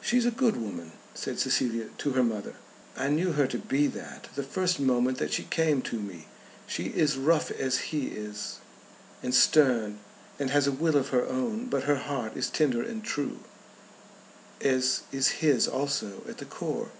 "She's 0.00 0.26
a 0.26 0.32
good 0.32 0.56
woman," 0.56 0.90
said 1.14 1.38
Cecilia 1.38 1.90
to 1.98 2.10
her 2.10 2.24
mother. 2.24 2.54
"I 2.96 3.06
knew 3.06 3.30
her 3.34 3.46
to 3.46 3.58
be 3.60 3.86
that 3.86 4.26
the 4.34 4.42
first 4.42 4.80
moment 4.80 5.18
that 5.18 5.32
she 5.32 5.44
came 5.44 5.80
to 5.82 6.00
me. 6.00 6.26
She 6.66 6.86
is 6.88 7.16
rough 7.16 7.52
as 7.52 7.78
he 7.94 8.08
is, 8.08 8.58
and 9.22 9.32
stern, 9.32 10.00
and 10.40 10.50
has 10.50 10.66
a 10.66 10.72
will 10.72 10.96
of 10.96 11.10
her 11.10 11.24
own. 11.24 11.66
But 11.66 11.84
her 11.84 11.98
heart 11.98 12.36
is 12.36 12.50
tender 12.50 12.82
and 12.82 13.04
true; 13.04 13.38
as 14.60 15.02
is 15.12 15.28
his 15.40 15.68
also 15.68 16.24
at 16.28 16.38
the 16.38 16.44
core." 16.44 16.90